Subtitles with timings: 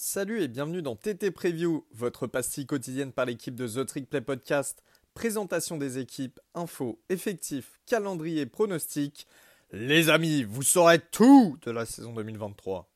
[0.00, 4.20] Salut et bienvenue dans TT Preview, votre pastille quotidienne par l'équipe de The Trick Play
[4.20, 4.84] Podcast.
[5.12, 9.26] Présentation des équipes, infos, effectifs, calendrier, pronostics.
[9.72, 12.88] Les amis, vous saurez tout de la saison 2023.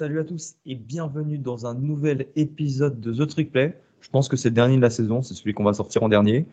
[0.00, 3.80] Salut à tous et bienvenue dans un nouvel épisode de The Trick Play.
[4.00, 6.08] Je pense que c'est le dernier de la saison, c'est celui qu'on va sortir en
[6.08, 6.46] dernier.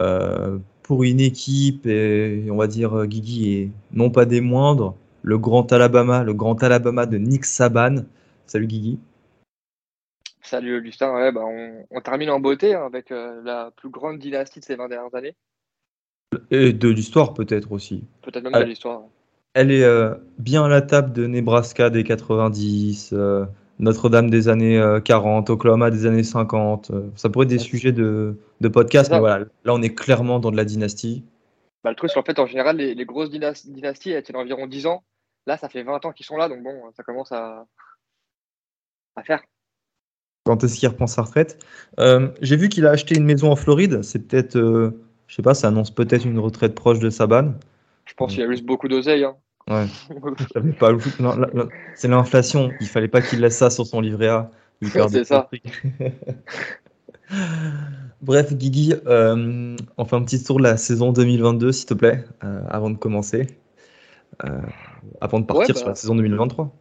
[0.00, 4.96] Euh, pour une équipe, et on va dire euh, Guigui et non pas des moindres,
[5.22, 8.06] le grand Alabama, le grand Alabama de Nick Saban.
[8.48, 8.98] Salut Guigui.
[10.46, 11.42] Salut Augustin, bah,
[11.90, 15.14] on, termine en beauté hein, avec euh, la plus grande dynastie de ces 20 dernières
[15.16, 15.34] années.
[16.52, 18.04] Et de l'histoire peut-être aussi.
[18.22, 19.02] Peut-être même de l'histoire.
[19.54, 23.44] Elle est euh, bien à la table de Nebraska des 90, euh,
[23.80, 26.92] Notre-Dame des années 40, Oklahoma des années 50.
[27.16, 28.36] ça pourrait être des sujets de,
[28.72, 31.24] podcast, mais voilà, là on est clairement dans de la dynastie.
[31.82, 34.86] Bah, le truc, c'est en fait, en général, les, grosses dynasties, elles tiennent environ 10
[34.86, 35.02] ans.
[35.48, 37.66] Là, ça fait 20 ans qu'ils sont là, donc bon, ça commence à,
[39.16, 39.42] à faire
[40.46, 41.58] quand est-ce qu'il reprend sa retraite.
[41.98, 44.02] Euh, j'ai vu qu'il a acheté une maison en Floride.
[44.02, 47.54] C'est peut-être, euh, je sais pas, ça annonce peut-être une retraite proche de Saban.
[48.06, 49.24] Je pense qu'il a juste beaucoup d'oseille.
[49.24, 49.34] Hein.
[49.68, 49.86] Ouais.
[50.78, 50.92] pas...
[51.96, 52.70] C'est l'inflation.
[52.80, 54.50] Il fallait pas qu'il laisse ça sur son livret A.
[55.08, 55.50] C'est ça.
[58.22, 62.24] Bref, Guigui, euh, on fait un petit tour de la saison 2022, s'il te plaît,
[62.68, 63.48] avant de commencer.
[65.20, 65.96] avant de partir sur la bah.
[65.96, 66.72] saison 2023.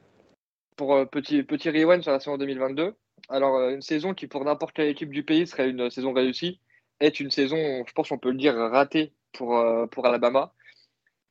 [0.76, 2.94] Pour petit, petit rewind sur la saison 2022,
[3.30, 6.60] alors, euh, une saison qui, pour n'importe quelle équipe du pays, serait une saison réussie,
[7.00, 10.54] est une saison, je pense qu'on peut le dire, ratée pour, euh, pour Alabama.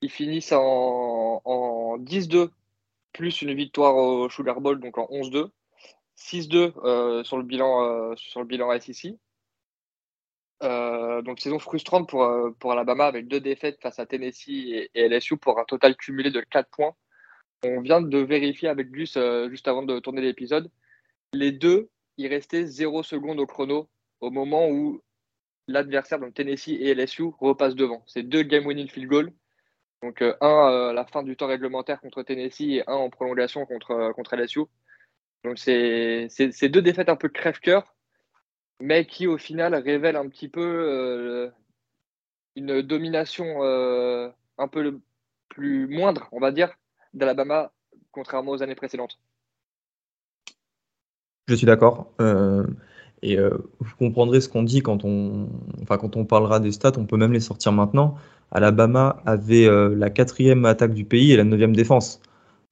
[0.03, 2.51] Ils finissent en, en 10-2,
[3.13, 5.51] plus une victoire au Sugar Bowl, donc en 11-2.
[6.17, 9.17] 6-2 euh, sur, le bilan, sur le bilan SEC.
[10.61, 12.29] donc saison frustrante pour,
[12.61, 16.31] pour Alabama avec deux défaites face à Tennessee et, et, LSU pour un total cumulé
[16.31, 16.95] de 4 points.
[17.65, 19.19] On vient de vérifier avec Gus
[19.51, 20.71] juste avant de tourner l'épisode
[21.35, 23.89] les deux, il restait 0 secondes au chrono
[24.21, 25.03] au moment où
[25.69, 28.03] l'adversaire, donc Tennessee et LSU, repassent devant.
[28.07, 29.33] C'est deux game-winning field goals.
[30.03, 33.65] Donc euh, un à la fin du temps réglementaire contre Tennessee et un en prolongation
[33.67, 34.61] contre, euh, contre LSU.
[35.45, 36.29] Donc c'est
[36.69, 37.95] deux défaites un peu crève-cœur,
[38.81, 41.51] mais qui au final révèlent un petit peu euh,
[42.57, 45.01] une domination un peu
[45.49, 46.75] plus moindre, on va dire,
[47.15, 47.73] d'Alabama,
[48.13, 49.19] contrairement aux années précédentes.
[51.49, 52.07] Je suis d'accord.
[52.21, 52.67] Euh,
[53.23, 53.51] et euh,
[53.81, 55.49] vous comprendrez ce qu'on dit quand on,
[55.83, 58.15] enfin, quand on parlera des stats, on peut même les sortir maintenant.
[58.51, 62.21] Alabama avait euh, la quatrième attaque du pays et la neuvième défense.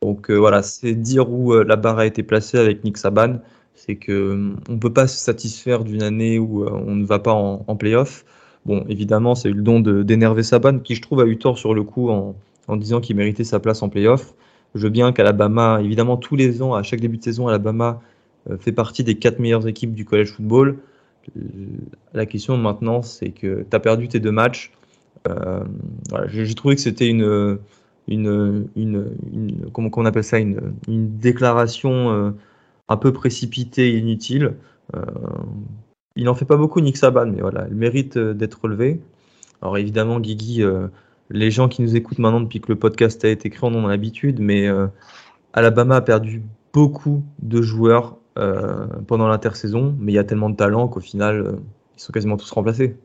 [0.00, 3.38] Donc voilà, c'est dire où la barre a été placée avec Nick Saban.
[3.75, 7.65] C'est que on peut pas se satisfaire d'une année où on ne va pas en,
[7.69, 8.25] en playoff.
[8.66, 11.72] Bon, évidemment, c'est eu le don d'énerver Saban, qui je trouve a eu tort sur
[11.72, 12.34] le coup en,
[12.66, 14.34] en disant qu'il méritait sa place en playoff.
[14.75, 18.00] Je veux bien qu'Alabama, évidemment, tous les ans, à chaque début de saison, Alabama
[18.60, 20.78] fait partie des quatre meilleures équipes du college football.
[22.12, 24.72] La question maintenant, c'est que tu as perdu tes deux matchs.
[25.28, 25.64] Euh,
[26.28, 27.58] J'ai trouvé que c'était une,
[28.08, 32.31] une, une, comment on appelle ça, une, une déclaration euh,
[32.88, 34.54] un peu précipitée et inutile.
[34.97, 35.00] Euh,
[36.16, 39.00] il n'en fait pas beaucoup, Nick Saban, mais voilà, il mérite d'être relevé.
[39.62, 40.62] Alors évidemment, Guigui,
[41.31, 43.86] les gens qui nous écoutent maintenant depuis que le podcast a été créé en ont
[43.86, 44.69] l'habitude, mais
[45.52, 46.42] Alabama a perdu
[46.72, 51.41] beaucoup de joueurs euh, pendant l'intersaison, mais il y a tellement de talent qu'au final,
[51.41, 51.56] euh,
[51.94, 52.97] ils sont quasiment tous remplacés.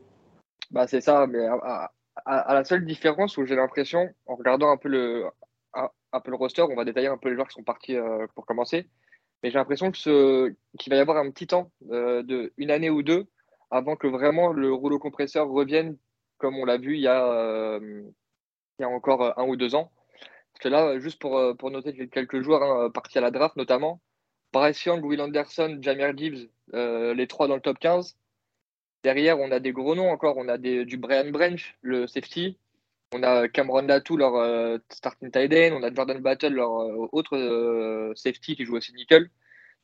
[0.70, 4.88] Bah, c'est ça, mais à, la seule différence où j'ai l'impression, en regardant un peu,
[4.88, 5.26] le,
[5.74, 8.26] un, peu le roster, on va détailler un peu les joueurs qui sont partis euh,
[8.34, 8.88] pour commencer,
[9.42, 10.56] mais j'ai l'impression qu'il
[10.88, 13.26] va y avoir un petit temps de une année ou deux
[13.70, 15.96] avant que vraiment le rouleau compresseur revienne
[16.38, 18.12] comme on l'a vu il y, a, il
[18.80, 19.92] y a encore un ou deux ans.
[20.52, 24.00] Parce que là, juste pour, pour noter quelques joueurs hein, partis à la draft notamment,
[24.52, 28.16] Bryce Young, Will Anderson, Jamir Gibbs, euh, les trois dans le top 15.
[29.04, 30.36] Derrière, on a des gros noms encore.
[30.38, 32.58] On a du Brian Branch, le safety.
[33.14, 35.76] On a Cameron Latou, leur euh, starting tight end.
[35.76, 39.30] On a Jordan Battle, leur euh, autre safety qui joue aussi nickel.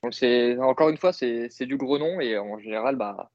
[0.02, 0.14] Donc,
[0.60, 2.20] encore une fois, c'est du gros nom.
[2.20, 3.30] Et en général, bah,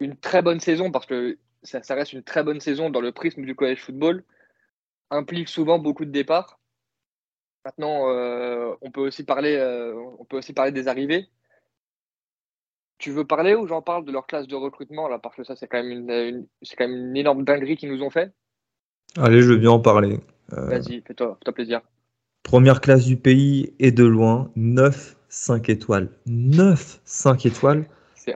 [0.00, 3.12] une très bonne saison parce que ça, ça reste une très bonne saison dans le
[3.12, 4.24] prisme du college football.
[5.10, 6.61] Implique souvent beaucoup de départs.
[7.64, 11.28] Maintenant, euh, on, peut aussi parler, euh, on peut aussi parler des arrivées.
[12.98, 15.54] Tu veux parler ou j'en parle de leur classe de recrutement là Parce que ça,
[15.56, 18.32] c'est quand, même une, quand même une énorme dinguerie qu'ils nous ont fait?
[19.16, 20.20] Allez, je veux bien en parler.
[20.52, 21.80] Euh, Vas-y, fais-toi plaisir.
[22.42, 26.08] Première classe du pays et de loin, 9 5 étoiles.
[26.26, 27.86] 9 5 étoiles.
[28.14, 28.34] C'est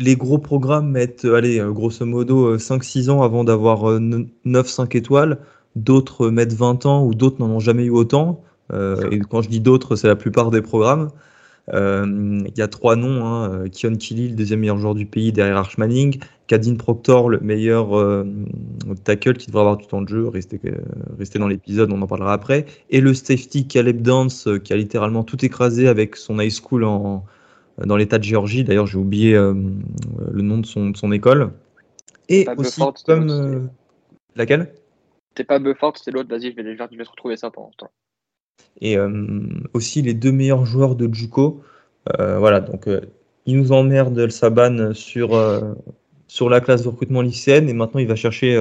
[0.00, 5.40] les gros programmes mettent, allez, grosso modo, 5-6 ans avant d'avoir 9 5 étoiles.
[5.76, 8.42] D'autres mettent 20 ans ou d'autres n'en ont jamais eu autant.
[8.72, 11.10] Euh, et quand je dis d'autres, c'est la plupart des programmes.
[11.70, 15.58] Il y a trois noms, hein, Kion Kili, le deuxième meilleur joueur du pays derrière
[15.58, 17.90] Arch Manning, Kadin Proctor, le meilleur
[19.04, 20.58] tackle qui devrait avoir du temps de jeu, rester,
[21.18, 25.24] rester dans l'épisode, on en parlera après, et le safety Caleb Dance qui a littéralement
[25.24, 27.26] tout écrasé avec son high school en,
[27.84, 28.64] dans l'état de Géorgie.
[28.64, 31.50] D'ailleurs, j'ai oublié le nom de son, de son école.
[32.30, 33.68] Et aussi, comme.
[34.36, 34.72] laquelle?
[35.36, 36.28] C'est pas Bufford, c'est l'autre.
[36.28, 37.90] Vas-y, je vais, je vais retrouver ça pendant ce temps.
[38.80, 39.08] Et euh,
[39.74, 41.62] aussi les deux meilleurs joueurs de Juco.
[42.18, 43.00] Euh, voilà, donc euh,
[43.46, 45.30] il nous emmerde El Saban sur,
[46.26, 48.60] sur la classe de recrutement lycéenne et maintenant il va chercher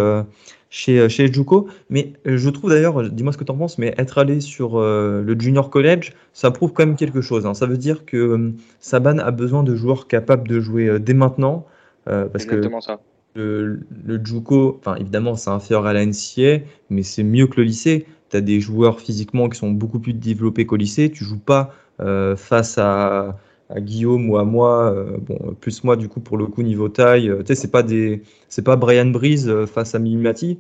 [0.70, 1.68] chez, chez Juco.
[1.90, 5.36] Mais je trouve d'ailleurs, dis-moi ce que tu en penses, mais être allé sur le
[5.38, 7.46] Junior College, ça prouve quand même quelque chose.
[7.46, 7.54] Hein.
[7.54, 11.66] Ça veut dire que Saban a besoin de joueurs capables de jouer dès maintenant.
[12.06, 13.02] parce Exactement ça
[13.38, 17.64] le, le Juco, enfin évidemment c'est inférieur à la NCA, mais c'est mieux que le
[17.64, 18.06] lycée.
[18.30, 21.12] Tu as des joueurs physiquement qui sont beaucoup plus développés qu'au lycée.
[21.12, 23.38] Tu joues pas euh, face à,
[23.76, 27.30] Guillaume ou à moi, euh, bon plus moi du coup pour le coup niveau taille.
[27.40, 30.58] tu sais c'est pas pas Brian Breeze euh, face à Mimimati.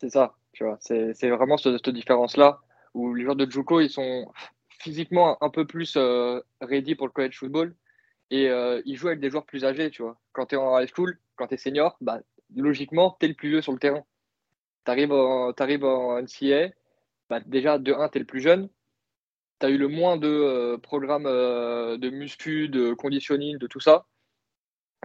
[0.00, 0.78] C'est ça, tu vois.
[0.80, 2.60] C'est, vraiment cette, différence là
[2.94, 4.26] où les joueurs de Juco ils sont
[4.68, 5.98] physiquement un peu plus
[6.62, 7.74] ready pour le college football
[8.30, 8.48] et
[8.86, 10.16] ils jouent avec des joueurs plus âgés, tu vois.
[10.32, 12.20] Quand tu es en high school, quand tu es senior, bah,
[12.54, 14.04] logiquement, tu es le plus vieux sur le terrain.
[14.84, 16.68] Tu arrives en, NCA,
[17.30, 18.68] bah, déjà, de 1, tu es le plus jeune.
[19.58, 23.80] Tu as eu le moins de euh, programmes euh, de muscu, de conditioning, de tout
[23.80, 24.06] ça.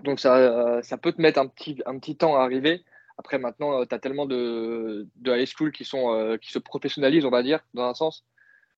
[0.04, 2.84] Donc, ça, euh, ça peut te mettre un petit, un petit temps à arriver.
[3.18, 7.30] Après, maintenant, tu as tellement de, de high school qui, sont, qui se professionnalisent, on
[7.30, 8.26] va dire, dans un sens.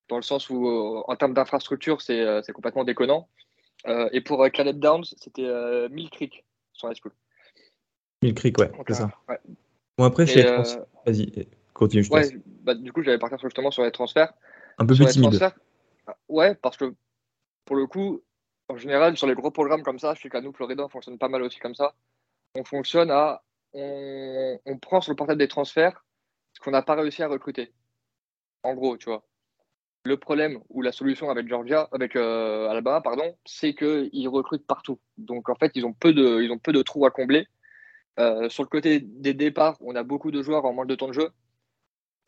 [0.09, 0.67] Dans le sens où,
[1.07, 3.27] en termes d'infrastructure, c'est complètement déconnant.
[4.11, 7.13] et pour Caleb Downs, c'était Mill Creek, son high school.
[8.21, 9.11] Mill Creek, ouais, c'est ça.
[9.97, 10.63] Bon, après, chez euh...
[11.05, 12.29] Vas-y, continue, je ouais,
[12.63, 14.33] bah, Du coup, j'allais partir justement sur les transferts.
[14.77, 15.39] Un peu plus timide.
[16.29, 16.93] Ouais, parce que
[17.65, 18.21] pour le coup,
[18.69, 21.17] en général, sur les gros programmes comme ça, je sais qu'à nous, Florida, on fonctionne
[21.17, 21.93] pas mal aussi comme ça.
[22.55, 23.43] On fonctionne à.
[23.73, 26.03] On, on prend sur le portail des transferts
[26.57, 27.71] ce qu'on n'a pas réussi à recruter.
[28.63, 29.23] En gros, tu vois.
[30.03, 34.99] Le problème ou la solution avec Georgia, avec euh, Alabama, pardon, c'est qu'ils recrutent partout.
[35.17, 37.47] Donc en fait, ils ont peu de, ils ont peu de trous à combler.
[38.19, 41.07] Euh, sur le côté des départs, on a beaucoup de joueurs en manque de temps
[41.07, 41.29] de jeu.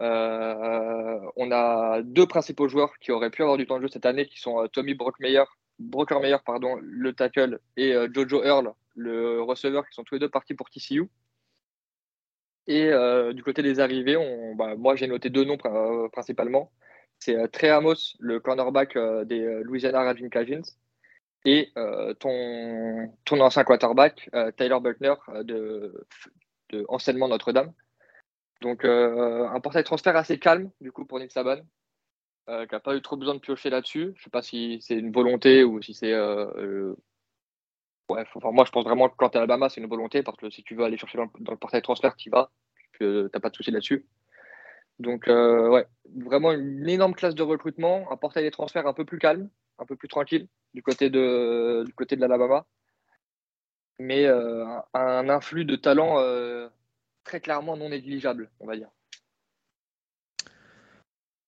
[0.02, 4.06] Euh, on a deux principaux joueurs qui auraient pu avoir du temps de jeu cette
[4.06, 5.44] année, qui sont euh, Tommy Brockmeyer,
[5.80, 6.38] Brockermeyer,
[6.82, 11.10] le tackle, et Jojo Earl, le receveur, qui sont tous les deux partis pour TCU.
[12.68, 12.92] Et
[13.34, 14.18] du côté des arrivées,
[14.56, 15.58] bah, moi j'ai noté deux noms
[16.12, 16.72] principalement.
[17.18, 20.62] C'est Trey Amos, le cornerback des Louisiana Raging Cajuns,
[21.46, 26.06] et euh, ton, ancien quarterback, euh, Tyler Buckner euh, de,
[26.70, 27.74] de Enseignement Notre-Dame.
[28.62, 31.62] Donc un portail transfert assez calme du coup pour Nick Saban,
[32.46, 34.12] qui n'a pas eu trop besoin de piocher là-dessus.
[34.16, 36.14] Je ne sais pas si c'est une volonté ou si c'est...
[38.10, 40.50] Enfin, moi je pense vraiment que quand tu es Alabama, c'est une volonté parce que
[40.50, 42.52] si tu veux aller chercher dans le, portail transfert, tu y vas,
[42.98, 44.06] tu n'as pas de souci là-dessus.
[45.00, 45.88] Donc, ouais,
[46.18, 49.86] vraiment une énorme classe de recrutement, un portail des transferts un peu plus calme, un
[49.86, 52.66] peu plus tranquille du côté de, du côté de l'Alabama.
[54.00, 56.70] Mais euh, un, influx de talent euh,
[57.24, 58.90] très clairement non négligeable, on va dire.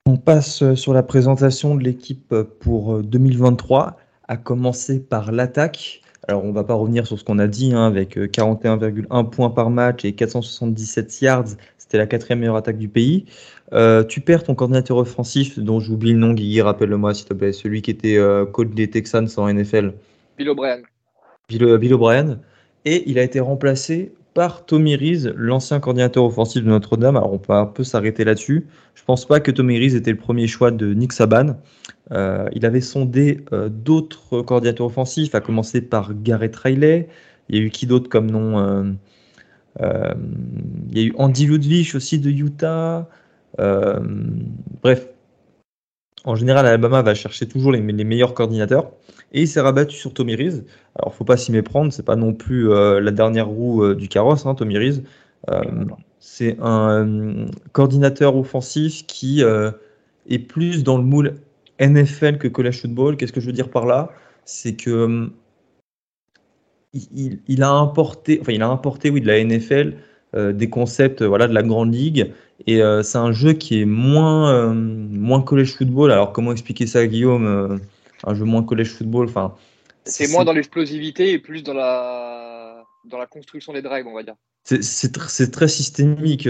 [0.05, 3.97] On passe sur la présentation de l'équipe pour 2023,
[4.27, 6.01] à commencer par l'attaque.
[6.27, 9.49] Alors, on ne va pas revenir sur ce qu'on a dit, hein, avec 41,1 points
[9.49, 11.47] par match et 477 yards.
[11.77, 13.25] C'était la quatrième meilleure attaque du pays.
[13.73, 17.53] Euh, tu perds ton coordinateur offensif, dont j'oublie le nom, Guigui, rappelle-le-moi s'il te plaît,
[17.53, 19.93] celui qui était euh, coach des Texans en NFL.
[20.37, 20.81] Bill O'Brien.
[21.61, 22.39] Euh, Bill, O'Brien.
[22.83, 27.15] Et il a été remplacé par Tommy Reese, l'ancien coordinateur offensif de Notre-Dame.
[27.15, 28.65] Alors on peut un peu s'arrêter là-dessus.
[28.95, 31.57] Je pense pas que Tommy Reese était le premier choix de Nick Saban.
[32.09, 37.09] il avait sondé d'autres coordinateurs offensifs, à commencer par Garrett Riley.
[37.49, 38.95] Il y a eu qui d'autre comme nom
[39.79, 43.09] Il y a eu Andy Ludwig aussi de Utah.
[43.59, 43.99] Euh,
[44.81, 45.07] bref,
[46.23, 48.91] en général, Alabama va chercher toujours les, meilleurs coordinateurs
[49.31, 50.63] et il s'est rabattu sur Tommy Reese.
[50.95, 54.07] Alors, faut pas s'y méprendre, c'est pas non plus euh, la dernière roue euh, du
[54.07, 55.03] carrosse, hein, Tommy Reese.
[56.19, 61.35] c'est un coordinateur offensif qui est plus dans le moule
[61.79, 63.17] NFL que college football.
[63.17, 64.11] Qu'est-ce que je veux dire par là?
[64.45, 65.31] C'est que
[66.93, 69.95] il, a importé, enfin, il a importé, oui, de la NFL
[70.33, 72.31] des concepts, voilà, de la grande ligue
[72.67, 76.11] et euh, c'est un jeu qui est moins, euh, moins college football.
[76.11, 77.77] Alors, comment expliquer ça, Guillaume euh,
[78.23, 79.27] Un jeu moins college football?
[79.27, 79.55] Enfin,
[80.05, 84.23] C'est moins dans l'explosivité et plus dans la, dans la construction des drives, on va
[84.23, 84.35] dire.
[84.63, 86.47] C'est très systémique,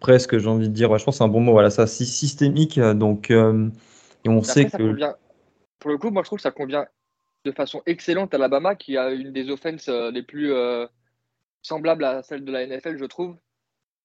[0.00, 0.96] presque, j'ai envie de dire.
[0.96, 1.52] je pense que c'est un bon mot.
[1.52, 2.80] Voilà, ça, c'est systémique.
[2.80, 4.96] Donc, et on sait que.
[5.78, 6.86] pour le coup, moi, je trouve que ça convient
[7.44, 10.50] de façon excellente à Alabama, qui a une des offenses les plus
[11.66, 13.36] semblables à celle de la NFL, je trouve.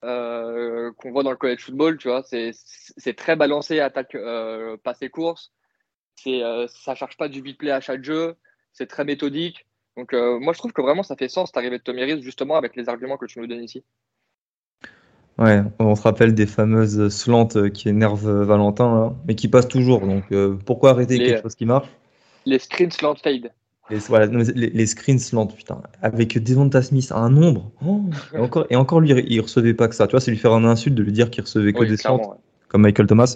[0.02, 5.10] qu'on voit dans le college football, tu vois, c'est très balancé, attaque, euh, passe et
[5.10, 5.54] course.
[6.16, 8.36] C'est, euh, ça charge pas du beat play à chaque jeu,
[8.74, 9.66] c'est très méthodique.
[9.98, 12.78] Donc moi je trouve que vraiment ça fait sens d'arriver de Tommy Reese justement avec
[12.78, 13.84] les arguments que tu nous donnes ici.
[15.38, 20.08] Ouais, on se rappelle des fameuses slants qui énervent Valentin, mais qui passent toujours.
[20.08, 20.34] Donc
[20.66, 21.90] pourquoi arrêter quelque chose qui marche?
[22.46, 23.52] Les screen slant fade.
[23.90, 27.72] Les, voilà, les, screen slant, putain, avec Devonta Smith à un nombre.
[27.86, 30.08] Oh, et, encore, et encore lui, il recevait pas que ça.
[30.08, 32.40] Tu vois, c'est lui faire un insulte de lui dire qu'il recevait que des slants,
[32.70, 33.36] comme Michael Thomas.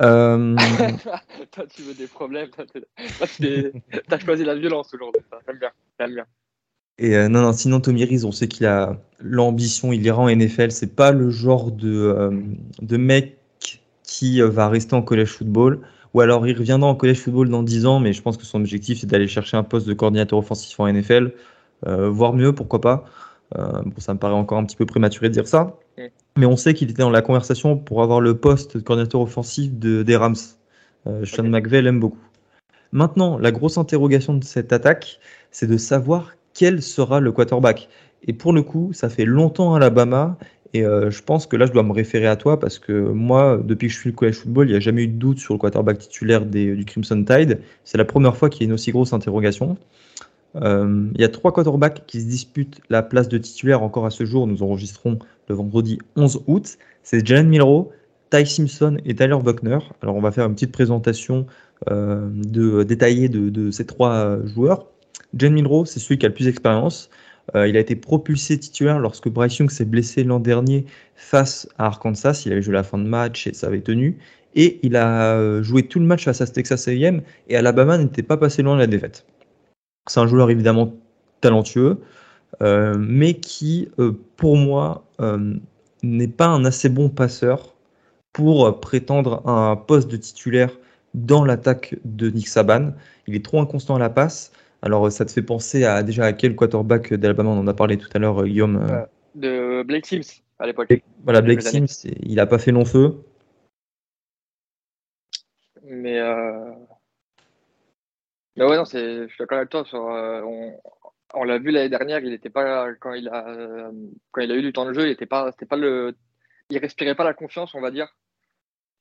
[0.00, 0.54] Euh...
[1.50, 2.50] toi, tu veux des problèmes.
[2.50, 2.66] Toi,
[4.10, 5.22] as choisi la violence aujourd'hui.
[5.46, 5.70] J'aime bien.
[5.98, 6.24] J'aime bien.
[6.98, 10.34] Et euh, non, non, sinon Tommy Reese, on sait qu'il a l'ambition, il ira en
[10.34, 10.70] NFL.
[10.70, 12.30] C'est pas le genre de, euh,
[12.80, 13.36] de mec
[14.02, 15.80] qui euh, va rester en college football.
[16.16, 18.60] Ou alors il reviendra en college football dans 10 ans, mais je pense que son
[18.60, 21.32] objectif c'est d'aller chercher un poste de coordinateur offensif en NFL,
[21.84, 23.04] voire mieux, pourquoi pas.
[23.54, 25.78] bon, ça me paraît encore un petit peu prématuré de dire ça.
[26.38, 29.78] Mais on sait qu'il était dans la conversation pour avoir le poste de coordinateur offensif
[29.78, 30.36] de, des Rams.
[31.24, 32.26] Sean McVay l'aime beaucoup.
[32.92, 35.20] Maintenant, la grosse interrogation de cette attaque,
[35.50, 37.90] c'est de savoir quel sera le quarterback.
[38.26, 40.38] Et pour le coup, ça fait longtemps à Alabama.
[40.76, 43.58] Et euh, je pense que là, je dois me référer à toi parce que moi,
[43.64, 45.54] depuis que je suis le college football, il n'y a jamais eu de doute sur
[45.54, 47.60] le quarterback titulaire du Crimson Tide.
[47.84, 49.78] C'est la première fois qu'il y a une aussi grosse interrogation.
[50.56, 54.10] Euh, il y a trois quarterbacks qui se disputent la place de titulaire encore à
[54.10, 54.46] ce jour.
[54.46, 55.18] Nous enregistrons
[55.48, 56.76] le vendredi 11 août.
[57.02, 57.90] C'est Jalen Milrow,
[58.28, 59.78] Ty Simpson et Tyler Buckner.
[60.02, 61.46] Alors, on va faire une petite présentation
[61.90, 64.88] euh, de, détaillée de, ces trois joueurs.
[65.38, 67.08] Jen Milrow, c'est celui qui a le plus d'expérience.
[67.54, 70.84] Euh, il a été propulsé titulaire lorsque Bryce Young s'est blessé l'an dernier
[71.14, 72.42] face à Arkansas.
[72.46, 74.18] Il avait joué la fin de match et ça avait tenu.
[74.54, 78.22] Et il a euh, joué tout le match face à Texas A&M et Alabama n'était
[78.22, 79.26] pas passé loin de la défaite.
[80.08, 80.94] C'est un joueur évidemment
[81.40, 81.98] talentueux,
[82.62, 83.88] euh, mais qui,
[84.36, 85.04] pour moi,
[86.02, 87.74] n'est pas un assez bon passeur
[88.32, 90.70] pour prétendre à un poste de titulaire
[91.14, 92.92] dans l'attaque de Nick Saban.
[93.26, 94.52] Il est trop inconstant à la passe.
[94.82, 97.96] Alors, ça te fait penser à déjà à quel quarterback d'Alabama on en a parlé
[97.96, 99.04] tout à l'heure, euh, Guillaume euh
[99.34, 100.92] De Blake Sims à l'époque.
[101.24, 103.16] Voilà, Blake Sims, il n'a pas fait long feu.
[105.82, 106.72] Mais, euh...
[108.56, 109.84] Mais ouais, non, je suis d'accord avec toi.
[109.84, 110.40] Sur, euh,
[111.34, 113.90] on, l'a vu l'année dernière, il était pas quand il a
[114.32, 116.16] quand il a eu du temps de jeu, il était pas, c'était pas le,
[116.70, 118.08] il respirait pas la confiance, on va dire.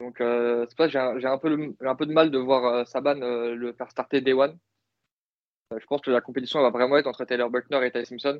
[0.01, 3.89] Donc c'est pas, j'ai un, peu un peu de mal de voir Saban le faire
[3.89, 4.57] starter Day One.
[5.73, 8.39] Euh, je pense que la compétition va vraiment être entre Taylor Buckner et Ty Simpson.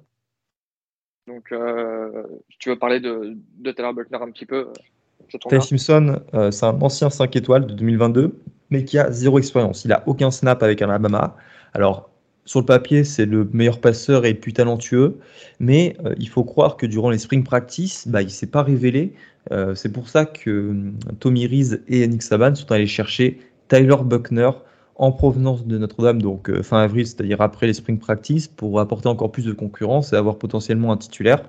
[1.28, 4.68] Donc, euh, si tu veux parler de, de Taylor Buckner un petit peu.
[5.34, 8.40] Euh, Ty Simpson, c'est un ancien 5 étoiles de 2022,
[8.70, 9.84] mais qui a zéro expérience.
[9.86, 11.36] Il a aucun snap avec Alabama.
[11.74, 12.12] Alors,
[12.44, 15.18] sur le papier, c'est le meilleur passeur et le plus talentueux,
[15.60, 19.16] mais il faut croire que durant les spring practice, bah, il ne s'est pas révélé.
[19.74, 20.76] c'est pour ça que
[21.20, 24.52] Tommy Reese et Nick Saban sont allés chercher Tyler Buckner,
[24.96, 29.08] en provenance de Notre-Dame, donc euh, fin avril, c'est-à-dire après les spring practice, pour apporter
[29.08, 31.44] encore plus de concurrence et avoir potentiellement un titulaire.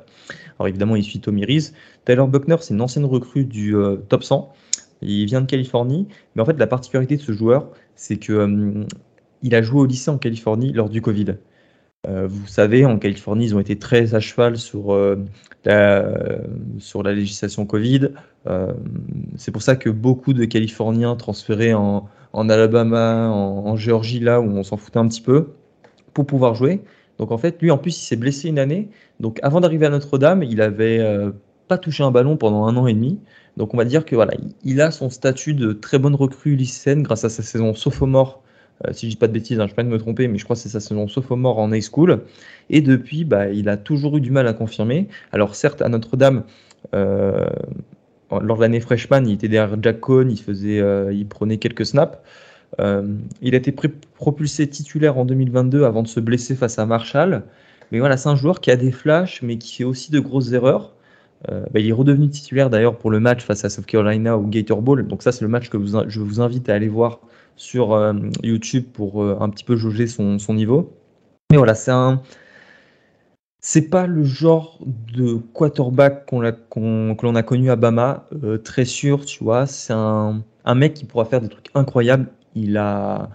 [0.59, 1.73] Alors évidemment, il suit Tommy Reese.
[2.05, 4.53] Tyler Buckner, c'est une ancienne recrue du euh, top 100.
[5.03, 8.85] Il vient de Californie, mais en fait, la particularité de ce joueur, c'est que euh,
[9.43, 11.37] il a joué au lycée en Californie lors du Covid.
[12.07, 14.97] Vous savez, en Californie, ils ont été très à cheval sur,
[15.65, 16.13] la,
[16.79, 18.11] sur la législation Covid.
[19.37, 24.45] c'est pour ça que beaucoup de Californiens transférés en, en Alabama, en, Géorgie, là où
[24.45, 25.55] on s'en foutait un petit peu,
[26.13, 26.83] pour pouvoir jouer.
[27.19, 28.91] Donc en fait, lui en plus, il s'est blessé une année.
[29.21, 31.31] Donc avant d'arriver à Notre-Dame, il avait euh,
[31.67, 33.19] pas touché un ballon pendant un an et demi.
[33.57, 34.35] Donc on va dire que voilà,
[34.65, 38.43] il a son statut de très bonne recrue lycéenne grâce à sa saison sophomore.
[38.85, 40.45] Euh, si je dis pas de bêtises, hein, je ne pas me tromper, mais je
[40.45, 42.23] crois que c'est sa saison sophomore en high school.
[42.71, 45.09] Et depuis, bah, il a toujours eu du mal à confirmer.
[45.33, 46.45] Alors certes, à Notre-Dame,
[46.95, 47.47] euh,
[48.31, 51.87] lors de l'année freshman, il était derrière Jack Cohn, il, faisait, euh, il prenait quelques
[51.87, 52.19] snaps.
[52.79, 53.75] Il a été
[54.17, 57.45] propulsé titulaire en 2022 avant de se blesser face à Marshall.
[57.91, 60.53] Mais voilà, c'est un joueur qui a des flashs, mais qui fait aussi de grosses
[60.53, 60.93] erreurs.
[61.49, 64.83] Bah, il est redevenu titulaire d'ailleurs pour le match face à South Carolina au Gator
[64.83, 65.07] Bowl.
[65.07, 65.79] Donc ça, c'est le match que
[66.09, 67.21] je vous invite à aller voir
[67.57, 70.93] sur YouTube pour un petit peu jauger son, son niveau.
[71.51, 72.23] Mais voilà, c'est un,
[73.69, 74.79] c'est pas le genre
[75.13, 76.41] de quarterback qu'on
[77.17, 79.67] que l'on a connu à Bama, euh, très sûr, tu vois.
[79.67, 80.45] C'est un,
[80.77, 82.29] mec qui pourra faire des trucs incroyables.
[82.55, 83.29] Il a,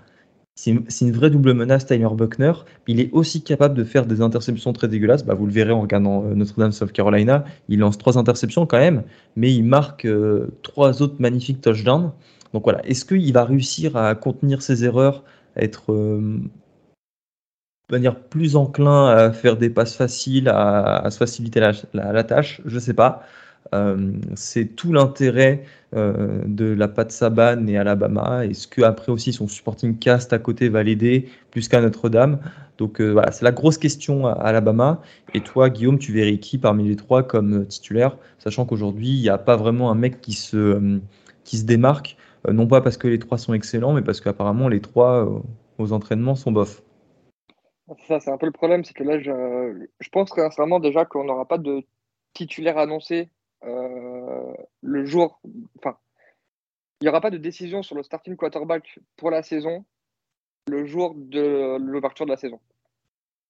[0.56, 2.54] c'est une, vraie double menace, Tyler Buckner.
[2.88, 5.26] Il est aussi capable de faire des interceptions très dégueulasses.
[5.26, 7.44] Bah, vous le verrez en regardant euh, Notre-Dame South Carolina.
[7.68, 9.04] Il lance trois interceptions quand même,
[9.36, 12.14] mais il marque euh, trois autres magnifiques touchdowns.
[12.54, 15.24] Donc voilà, est-ce qu'il va réussir à contenir ses erreurs
[15.56, 15.94] être
[17.92, 21.62] manière plus enclin à faire des passes faciles, à, se faciliter
[21.94, 23.24] la, tâche, je sais pas.
[23.74, 25.64] Euh, c'est tout l'intérêt
[25.96, 28.46] euh, de la patte Saban et Alabama.
[28.46, 32.40] Est-ce que après aussi son supporting cast à côté va l'aider plus qu'à Notre-Dame?
[32.80, 35.02] Donc euh, voilà, c'est la grosse question à Alabama.
[35.34, 39.30] Et toi, Guillaume, tu verrais qui parmi les trois comme titulaire, sachant qu'aujourd'hui il n'y
[39.30, 40.92] a pas vraiment un mec qui se
[41.64, 42.18] démarque,
[42.50, 45.28] non pas parce que les trois sont excellents, mais parce qu'apparemment les trois
[45.78, 46.82] aux entraînements sont bof.
[48.08, 51.26] Ça, c'est un peu le problème, c'est que là, je, je pense sincèrement déjà qu'on
[51.26, 51.84] n'aura pas de
[52.34, 53.30] titulaire annoncé
[53.64, 55.42] euh, le jour.
[55.78, 55.98] Enfin,
[57.02, 59.86] il n'y aura pas de décision sur le starting quarterback pour la saison
[60.68, 62.60] le jour de l'ouverture de la saison.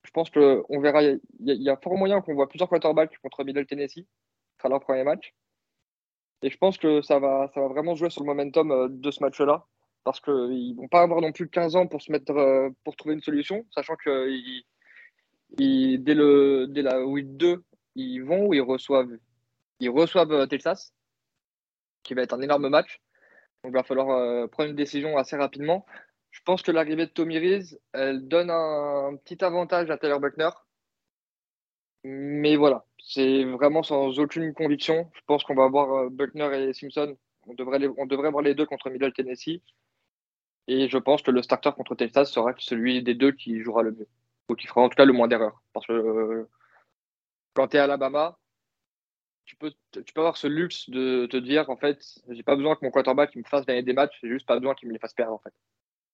[0.04, 3.68] Je pense qu'on verra, il y, a fort moyen qu'on voit plusieurs quarterbacks contre Middle
[3.68, 5.36] Tennessee, ce sera leur premier match.
[6.44, 9.12] Et je pense que ça va, ça va vraiment jouer sur le momentum euh, de
[9.12, 9.66] ce match-là
[10.04, 12.96] parce qu'ils ne vont pas avoir non plus 15 ans pour se mettre euh, pour
[12.96, 14.28] trouver une solution, sachant que
[15.58, 17.64] dès, le, dès la week 2,
[17.96, 19.18] ils vont ou ils reçoivent,
[19.80, 20.94] ils reçoivent euh, Texas,
[22.04, 23.02] qui va être un énorme match.
[23.64, 25.86] Donc il va falloir euh, prendre une décision assez rapidement.
[26.32, 30.50] Je pense que l'arrivée de Tommy Rees, elle donne un, petit avantage à Taylor Buckner.
[32.04, 35.10] Mais voilà, c'est vraiment sans aucune conviction.
[35.14, 37.16] Je pense qu'on va avoir Buckner et Simpson.
[37.48, 39.62] On devrait, on devrait voir les deux contre Middle Tennessee.
[40.68, 43.92] Et je pense que le starter contre Texas sera celui des deux qui jouera le
[43.92, 44.08] mieux.
[44.50, 45.62] Ou qui fera en tout cas le moins d'erreurs.
[45.74, 46.50] Parce que euh,
[47.54, 48.38] quand tu es à Alabama,
[49.46, 52.76] tu peux, tu peux avoir ce luxe de te dire en fait, j'ai pas besoin
[52.76, 55.00] que mon quarterback me fasse gagner des matchs, j'ai juste pas besoin qu'il me les
[55.00, 55.54] fasse perdre en fait.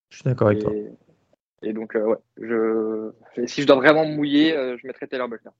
[0.09, 0.71] Je suis d'accord avec toi.
[1.63, 3.11] Et donc, euh, ouais, je,
[3.45, 5.51] si je dois vraiment mouiller, euh, je mettrai Taylor Buckner.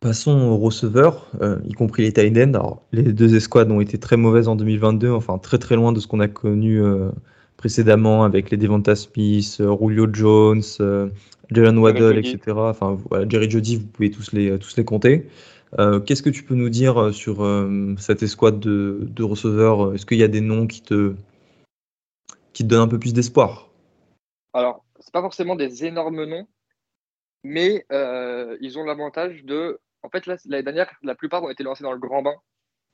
[0.00, 2.82] Passons aux receveurs, euh, y compris les tight ends.
[2.90, 6.06] les deux escouades ont été très mauvaises en 2022, enfin très très loin de ce
[6.06, 7.10] qu'on a connu euh,
[7.58, 10.62] précédemment avec les Devonta Smith, euh, Julio Jones,
[11.50, 12.38] Jalen Waddle, etc.
[12.56, 12.96] Enfin,
[13.28, 15.26] Jerry Jody, vous pouvez tous les, tous les compter.
[16.06, 17.46] Qu'est-ce que tu peux nous dire sur
[17.98, 19.94] cette escouade de, de receveurs?
[19.94, 21.14] Est-ce qu'il y a des noms qui te,
[22.54, 23.68] qui te donnent un peu plus d'espoir?
[24.54, 26.46] Alors, c'est pas forcément des énormes noms,
[27.44, 27.84] mais
[28.60, 31.98] ils ont l'avantage de en fait, l'année dernière, la plupart ont été lancés dans le
[31.98, 32.36] grand bain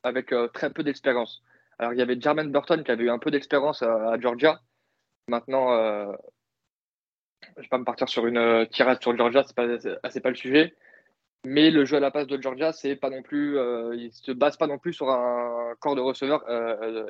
[0.03, 1.43] avec euh, très peu d'expérience.
[1.79, 4.61] Alors, il y avait Jermaine Burton qui avait eu un peu d'expérience à, Georgia.
[5.29, 6.13] Maintenant, euh,
[7.43, 10.21] je ne vais pas me partir sur une euh, tirade sur Georgia, ce n'est pas,
[10.21, 10.75] pas le sujet.
[11.45, 13.57] Mais le jeu à la passe de Georgia, c'est pas non plus,
[13.95, 16.43] il se base pas non plus sur un corps de receveur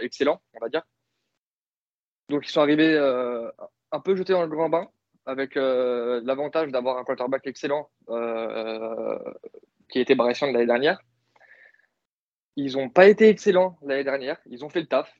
[0.01, 0.83] excellent, on va dire.
[2.29, 2.99] Donc, ils sont arrivés
[3.93, 4.91] un peu jetés dans le grand bain
[5.25, 7.89] avec l'avantage d'avoir un quarterback excellent
[9.89, 11.01] qui était Bryce l'année dernière.
[12.57, 14.39] Ils n'ont pas été excellents l'année dernière.
[14.47, 15.13] Ils ont fait le taf.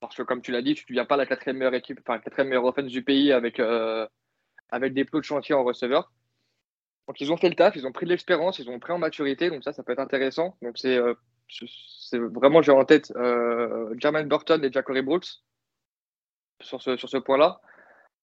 [0.00, 2.18] Parce que, comme tu l'as dit, tu ne deviens pas la quatrième meilleure équipe, enfin,
[2.18, 4.06] quatrième meilleure offense du pays avec, euh,
[4.68, 6.12] avec des plots de chantier en receveur.
[7.06, 8.98] Donc, ils ont fait le taf, ils ont pris de l'expérience, ils ont pris en
[8.98, 9.48] maturité.
[9.48, 10.56] Donc, ça, ça peut être intéressant.
[10.60, 11.14] Donc, c'est euh,
[12.12, 15.28] vraiment, j'ai en tête euh, Burton et Jackory Brooks
[16.60, 17.60] sur ce, sur ce point-là.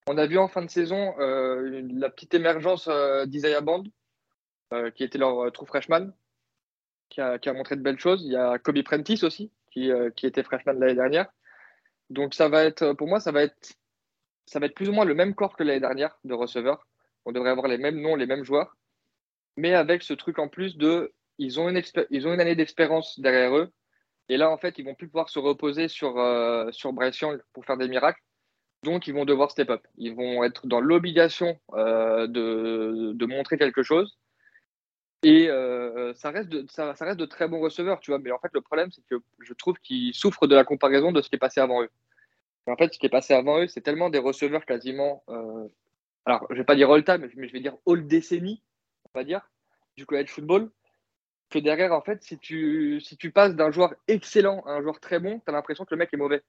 [0.07, 2.89] On a vu en fin de saison euh, la petite émergence
[3.25, 3.83] d'Isaiah Band,
[4.91, 6.11] qui était leur euh, true freshman,
[7.09, 8.23] qui a, montré de belles choses.
[8.23, 11.27] Il y a Kobe Prentice aussi, qui, euh, était freshman l'année dernière.
[12.09, 13.73] Donc ça va être, pour moi, ça va être,
[14.45, 16.87] ça va être plus ou moins le même corps que l'année dernière de receveurs.
[17.25, 18.75] On devrait avoir les mêmes noms, les mêmes joueurs,
[19.57, 21.77] mais avec ce truc en plus de, ils ont une,
[22.41, 23.71] année d'expérience derrière eux,
[24.29, 26.13] et là en fait, ils vont plus pouvoir se reposer sur
[26.71, 28.21] sur Bryce Young pour faire des miracles.
[28.83, 29.87] Donc ils vont devoir step up.
[29.97, 34.17] Ils vont être dans l'obligation de montrer quelque chose.
[35.23, 38.19] Et euh, ça, reste de, ça, reste de très bons receveurs, tu vois.
[38.19, 41.21] Mais en fait, le problème, c'est que je trouve qu'ils souffrent de la comparaison de
[41.21, 41.89] ce qui est passé avant eux.
[42.67, 45.23] en fait, ce qui est passé avant eux, c'est tellement des receveurs quasiment.
[45.29, 45.67] Euh,
[46.25, 48.61] alors, je vais pas dire all time, mais je vais dire all décennie,
[49.05, 49.49] on va dire,
[49.95, 50.69] du college football.
[51.49, 54.99] Que derrière, en fait, si tu, si tu passes d'un joueur excellent à un joueur
[54.99, 56.41] très bon, tu as l'impression que le mec est mauvais.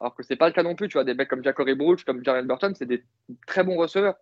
[0.00, 1.04] Alors que c'est pas le cas non plus, tu vois.
[1.04, 3.04] Des mecs comme Jacory Brooch, comme Jaren Burton, c'est des
[3.46, 4.16] très bons receveurs.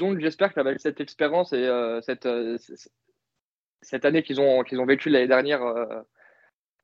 [0.00, 2.56] Donc j'espère qu'avec cette expérience et euh, cette, euh,
[3.82, 6.00] cette année qu'ils ont, qu'ils ont vécue l'année dernière euh,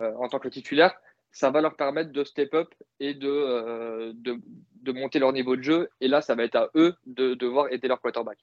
[0.01, 0.95] en tant que titulaire,
[1.33, 2.69] ça va leur permettre de step up
[3.01, 5.89] et de, de, monter leur niveau de jeu.
[6.03, 8.39] Et là, ça va être à eux de devoir aider leur quarterback.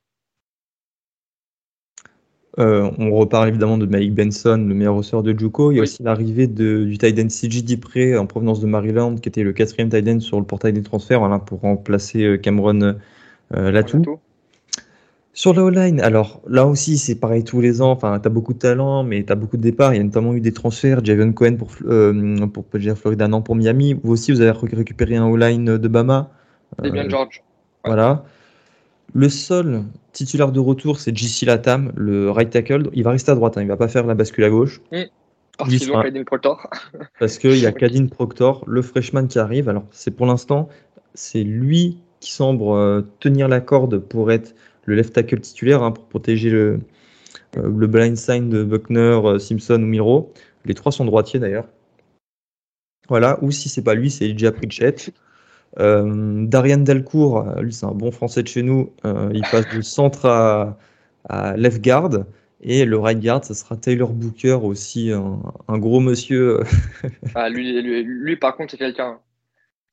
[2.58, 5.72] on reparle évidemment de Mike Benson, le meilleur receveur de Juco.
[5.72, 9.30] Il y a aussi l'arrivée du tight end CJ Dipré en provenance de Maryland, qui
[9.30, 12.98] était le quatrième tight end sur le portail des transferts voilà, pour remplacer Cameron
[13.52, 14.20] Latou.
[15.36, 17.92] Sur la O-line, alors là aussi, c'est pareil tous les ans.
[17.92, 19.94] Enfin, tu as beaucoup de talent, mais tu as beaucoup de départs.
[19.94, 21.04] Il y a notamment eu des transferts.
[21.04, 23.96] Javion Cohen pour, euh, pour dire Florida, non, pour Miami.
[24.04, 26.30] Vous aussi, vous avez récupéré un O-line de Bama.
[26.82, 27.44] Damien George.
[27.84, 28.26] Voilà.
[29.16, 32.90] Le seul titulaire de retour, c'est JC Latam, le right tackle.
[32.94, 34.82] Il va rester à droite, hein, il va pas faire la bascule à gauche.
[35.70, 36.70] Sera- Caden Proctor.
[37.20, 39.68] Parce qu'il y a Kadin Proctor, le freshman qui arrive.
[39.70, 40.70] Alors, c'est pour l'instant,
[41.16, 45.92] c'est lui qui semble euh, tenir la corde pour être le left tackle titulaire, hein,
[45.92, 46.80] pour protéger le,
[47.58, 50.34] euh, le blind sign de Buckner, euh, Simpson ou Miro.
[50.66, 51.68] Les trois sont droitiers d'ailleurs.
[53.10, 55.14] Voilà, ou si c'est pas lui, c'est Elijah Pritchett.
[55.80, 60.26] Euh, Darian Delcourt, lui c'est un bon français de chez nous, il passe de centre
[60.26, 62.12] à, left guard.
[62.62, 66.60] Et le right guard, ce sera Taylor Booker aussi, un, gros monsieur
[67.36, 69.20] Ah, lui, lui, par contre, c'est quelqu'un.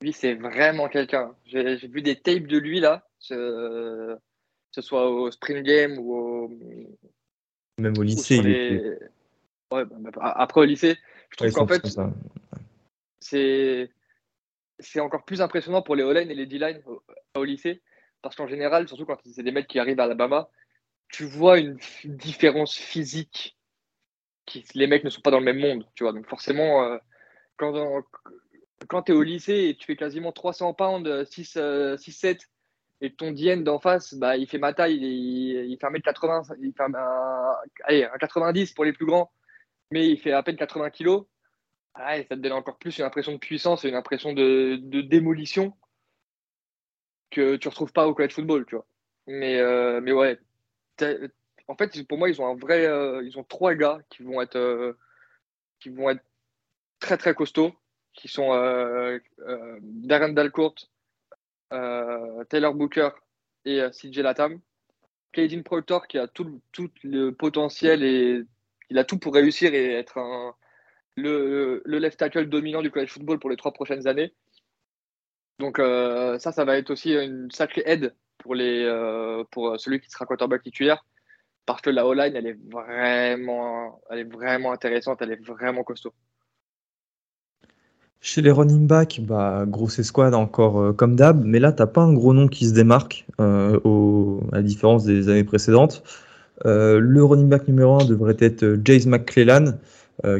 [0.01, 1.31] Lui, c'est vraiment quelqu'un.
[1.47, 3.03] J'ai vu des tapes de lui, là,
[4.71, 6.51] ce soit au Spring Game ou, au,
[7.79, 8.97] Même au lycée, les...
[9.71, 10.97] Ouais, bah, bah, après, au lycée,
[11.29, 11.81] je trouve Ouais, qu'en fait,
[13.19, 13.91] c'est
[14.79, 17.03] c'est encore plus impressionnant pour les O-line et les D-line au,
[17.35, 17.81] au lycée.
[18.21, 20.49] Parce qu'en général, surtout quand c'est des mecs qui arrivent à Alabama,
[21.09, 23.57] tu vois une différence physique.
[24.45, 26.13] Qui, les mecs ne sont pas dans le même monde, tu vois.
[26.13, 26.97] Donc forcément, euh,
[27.57, 28.03] quand,
[28.87, 32.47] quand tu es au lycée et tu fais quasiment 300 pounds, 6, 6-7,
[33.01, 36.73] et ton DN d'en face, bah, il fait ma taille, il, il fait 1m80, il
[36.77, 39.31] un, allez, un 90 pour les plus grands,
[39.89, 41.25] mais il fait à peine 80 kilos.
[41.95, 45.01] Ah ça te donne encore plus une impression de puissance et une impression de, de
[45.01, 45.75] démolition
[47.31, 48.85] que tu retrouves pas au college football, tu vois.
[49.27, 50.39] Mais, euh, mais ouais,
[51.67, 54.41] en fait, pour moi, ils ont un vrai, euh, ils ont trois gars qui vont
[54.41, 54.97] être, euh,
[55.79, 56.23] qui vont être
[56.99, 57.73] très très costauds,
[58.13, 58.49] qui sont
[59.81, 60.75] Darren Dalcourt,
[62.49, 63.09] Taylor Booker
[63.65, 64.59] et euh, CJ Latam.
[65.33, 66.61] Caden Proctor qui a tout,
[67.03, 68.43] le- potentiel et
[68.89, 70.19] il a tout pour réussir et être
[71.15, 74.33] le, le left tackle dominant du college football pour les trois prochaines années.
[75.59, 80.01] Donc euh, ça, ça va être aussi une sacrée aide pour, les, euh, pour celui
[80.01, 81.05] qui sera quarterback titulaire
[81.65, 86.13] parce que la O-line, elle est vraiment, elle est vraiment intéressante, elle est vraiment costaud.
[88.23, 92.01] Chez les running backs, bah, grosse escouade encore euh, comme d'hab, mais là, t'as pas
[92.01, 93.79] un gros nom qui se démarque, euh,
[94.51, 96.03] à la différence des années précédentes.
[96.67, 99.73] Euh, le running back numéro 1 devrait être Jace McClellan,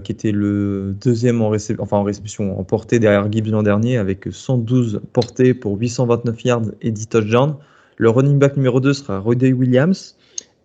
[0.04, 3.98] qui était le deuxième en, récep- enfin, en réception, en portée derrière Gibbs l'an dernier,
[3.98, 7.56] avec 112 portées pour 829 yards et 10 touchdowns.
[7.98, 10.15] Le running back numéro 2 sera Rodney Williams,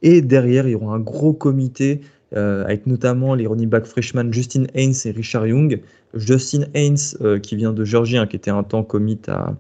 [0.03, 2.03] et derrière, il y aura un gros comité,
[2.35, 5.81] avec notamment les running back freshmen Justin Haynes et Richard Young.
[6.19, 9.55] Justin Haynes, euh, qui vient de Georgie, hein, qui était un temps commit à,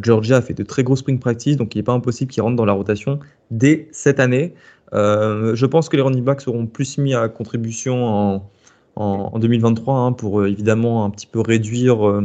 [0.00, 2.56] Georgia, a fait de très gros spring practice, donc il n'est pas impossible qu'il rentre
[2.56, 3.18] dans la rotation
[3.50, 4.54] dès cette année.
[4.94, 8.50] Euh, je pense que les running backs seront plus mis à contribution en,
[8.96, 12.22] en, en 2023 hein, pour euh, évidemment un petit peu réduire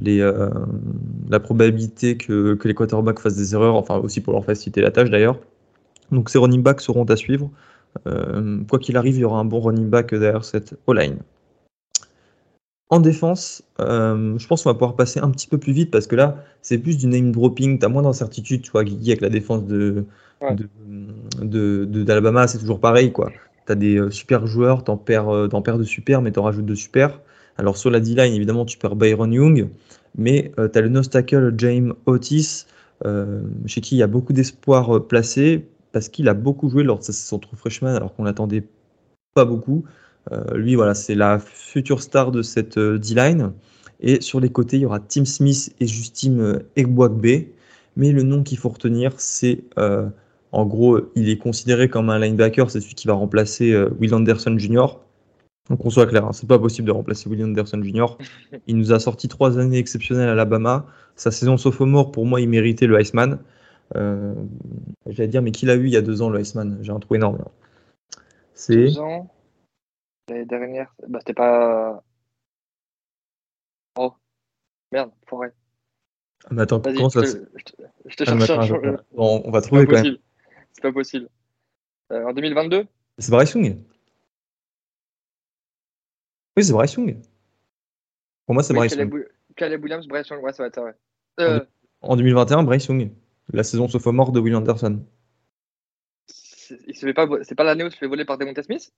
[0.00, 5.10] la probabilité que, les quarterbacks fassent des erreurs, enfin aussi pour leur faciliter la tâche
[5.10, 5.38] d'ailleurs.
[6.10, 7.50] Donc ces running backs seront à suivre.
[8.04, 11.18] Quoi qu'il arrive, il y aura un bon running back derrière cette O-line.
[12.92, 16.06] En défense, euh, je pense qu'on va pouvoir passer un petit peu plus vite parce
[16.06, 17.78] que là, c'est plus du name dropping.
[17.78, 20.04] Tu as moins d'incertitude, tu vois, Guigui, avec la défense de,
[20.42, 20.56] Ouais.
[21.40, 23.32] de, d'Alabama, c'est toujours pareil, quoi.
[23.66, 26.42] Tu as des euh, super joueurs, t'en perds, euh, t'en perds de super, mais t'en
[26.42, 27.20] rajoutes de super.
[27.56, 29.68] Alors sur la D-line, évidemment, tu perds Byron Young,
[30.16, 32.66] mais tu as le nose tackle James Otis,
[33.06, 36.84] euh, chez qui il y a beaucoup d'espoir euh, placé parce qu'il a beaucoup joué
[36.84, 38.64] lors de saison true freshman alors qu'on l'attendait
[39.34, 39.84] pas beaucoup.
[40.30, 43.52] Euh, lui, voilà, c'est la future star de cette euh, D-line.
[44.00, 47.46] Et sur les côtés, il y aura Tim Smith et Justine euh, Egbuakbe.
[47.96, 50.08] Mais le nom qu'il faut retenir, c'est euh,
[50.52, 54.14] en gros, il est considéré comme un linebacker, c'est celui qui va remplacer euh, Will
[54.14, 54.98] Anderson Jr.
[55.70, 58.18] Donc qu'on soit clair, hein, c'est pas possible de remplacer Will Anderson Jr.
[58.66, 60.86] Il nous a sorti trois années exceptionnelles à Alabama.
[61.16, 63.38] Sa saison sophomore, pour moi, il méritait le Iceman.
[63.96, 64.34] Euh,
[65.06, 66.98] J'allais dire, mais qui l'a eu il y a deux ans, le Iceman J'ai un
[66.98, 67.38] trou énorme.
[68.54, 68.76] C'est.
[68.76, 69.30] Deux ans,
[70.28, 72.02] l'année dernière, bah, c'était pas.
[73.96, 74.14] Oh,
[74.90, 75.52] merde, forêt.
[76.44, 78.62] Ah, mais attends, comment je, ça te- se- je te- je te Ah, cherche un
[78.62, 80.18] attends, on, on va trouver quand même.
[80.72, 81.28] C'est pas possible.
[82.10, 82.86] Euh, en 2022
[83.18, 83.78] C'est Bryce Young
[86.56, 87.20] Oui, c'est Bryce Young.
[88.46, 89.26] Pour moi, c'est Oui, Bryce Young.
[89.56, 90.94] Caleb Williams, Bryce Young, ouais, ça va être.
[91.40, 91.64] Euh,
[92.00, 93.12] En 2021, Bryce Young.
[93.52, 95.04] La saison sophomore de Will Anderson.
[96.26, 98.92] c'est pas, pas l'année où il se fait voler par Devonta Smith?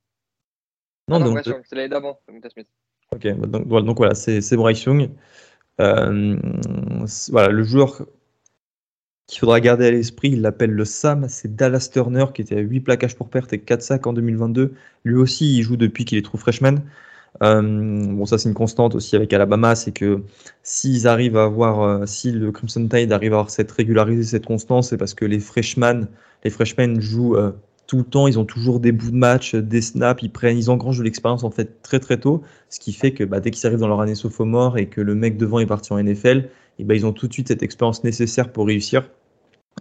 [1.09, 2.67] Non, Ah non, donc, c'est l'année d'avant, Smith.
[3.13, 5.11] Ok, bah donc, voilà, donc voilà, c'est Bryce Young.
[5.81, 6.37] Euh,
[7.31, 8.07] voilà, le joueur
[9.27, 12.61] qu'il faudra garder à l'esprit, il l'appelle le Sam, c'est Dallas Turner qui était à
[12.61, 14.75] 8 plaquages pour perte et 4 sacs en 2022.
[15.05, 16.77] Lui aussi, il joue depuis qu'il est trop freshman.
[17.41, 20.23] bon, ça c'est une constante aussi avec Alabama, c'est que
[20.63, 24.91] s'ils arrivent à avoir, si le Crimson Tide arrive à avoir cette régulariser cette constance,
[24.91, 26.09] c'est parce que les freshmen,
[26.45, 27.37] les freshmen jouent
[27.87, 30.71] tout le temps, ils ont toujours des bouts de match, des snaps, ils prennent, ils
[30.71, 33.67] engrangent de l'expérience en fait très très tôt, ce qui fait que bah, dès qu'ils
[33.67, 36.85] arrivent dans leur année sophomore et que le mec devant est parti en NFL, et
[36.85, 39.11] bah, ils ont tout de suite cette expérience nécessaire pour réussir.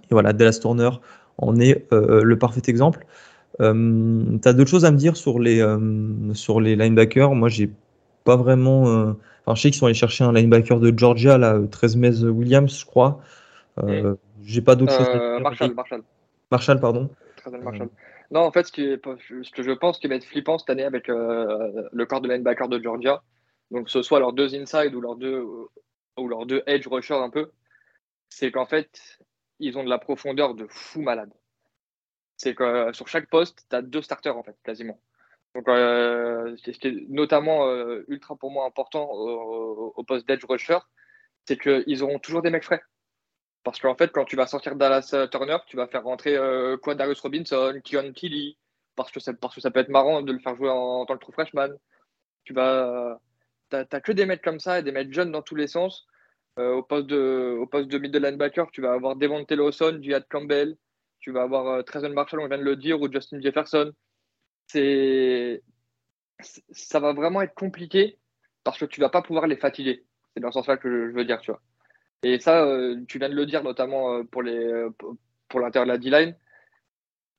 [0.04, 0.90] Et voilà, Dallas Turner
[1.38, 3.06] en est euh, le parfait exemple.
[3.62, 7.34] Euh, tu as d'autres choses à me dire sur les, euh, sur les linebackers?
[7.36, 7.70] Moi, j'ai
[8.24, 8.84] pas vraiment.
[9.46, 12.80] Enfin, je sais qu'ils sont allés chercher un linebacker de Georgia, là, 13 Mez Williams,
[12.80, 13.20] je crois.
[14.44, 15.42] j'ai pas d'autres choses.
[15.42, 16.02] Marshall, Marshall.
[16.52, 17.10] Marshall, pardon.
[18.32, 20.84] Non, en fait, ce, qui ce, que je pense qui va être flippant cette année
[20.84, 23.24] avec euh, le corps de linebacker de Georgia,
[23.72, 25.46] donc ce soit leurs deux inside ou leurs deux,
[26.18, 27.52] ou leurs deux edge rushers un peu,
[28.30, 29.20] c'est qu'en fait,
[29.60, 31.34] ils ont de la profondeur de fou malade.
[32.38, 35.00] C'est que euh, sur chaque poste, tu as deux starters en fait, quasiment.
[35.56, 37.72] Donc, euh, ce qui est notamment
[38.08, 40.80] ultra pour moi important au, au poste d'edge rusher,
[41.46, 42.82] c'est qu'ils auront toujours des mecs frais.
[43.64, 46.78] Parce qu'en fait, quand tu vas sortir Dallas euh, Turner, tu vas faire rentrer euh,
[46.78, 48.58] quoi Darius Robinson, Keon Kelly,
[48.96, 51.16] parce que, ça, parce que ça peut être marrant de le faire jouer en, tant
[51.16, 51.70] que true freshman.
[52.44, 53.20] Tu vas,
[53.70, 56.06] t'as, que des mecs comme ça et des mecs jeunes dans tous les sens.
[56.60, 60.28] Euh, au, poste de, au poste de middle linebacker, tu vas avoir Devon Lawson, Jihad
[60.30, 60.78] Campbell,
[61.20, 63.92] tu vas avoir euh, Marshall, on vient de le dire, ou Justin Jefferson.
[66.72, 68.20] Ça va vraiment être compliqué
[68.64, 70.06] parce que tu vas pas pouvoir les fatiguer.
[70.34, 71.62] C'est dans ce sens-là que je veux dire, tu vois.
[72.24, 74.90] Et ça, euh, tu viens de le dire notamment euh, euh,
[75.50, 76.36] pour l'intérieur de la D-line.